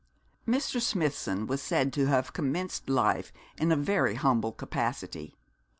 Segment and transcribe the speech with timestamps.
[0.47, 0.81] Mr.
[0.81, 5.35] Smithson was said to have commenced life in a very humble capacity.